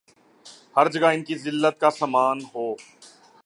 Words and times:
ہر 0.75 0.85
جگہ 0.93 1.09
ان 1.13 1.21
کی 1.27 1.35
زلت 1.43 1.75
کا 1.81 1.89
سامان 1.99 2.37
ہو 2.51 2.65